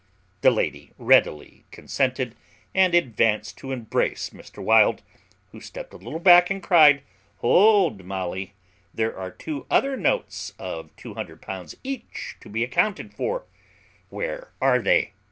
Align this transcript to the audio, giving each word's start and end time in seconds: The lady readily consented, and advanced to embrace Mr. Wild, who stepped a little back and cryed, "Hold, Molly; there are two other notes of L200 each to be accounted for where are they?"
The 0.41 0.49
lady 0.49 0.93
readily 0.97 1.65
consented, 1.69 2.33
and 2.73 2.95
advanced 2.95 3.59
to 3.59 3.71
embrace 3.71 4.31
Mr. 4.31 4.57
Wild, 4.57 5.03
who 5.51 5.61
stepped 5.61 5.93
a 5.93 5.97
little 5.97 6.17
back 6.19 6.49
and 6.49 6.59
cryed, 6.63 7.03
"Hold, 7.41 8.03
Molly; 8.03 8.55
there 8.91 9.15
are 9.15 9.29
two 9.29 9.67
other 9.69 9.95
notes 9.95 10.55
of 10.57 10.89
L200 10.95 11.75
each 11.83 12.35
to 12.39 12.49
be 12.49 12.63
accounted 12.63 13.13
for 13.13 13.45
where 14.09 14.51
are 14.59 14.79
they?" 14.81 15.13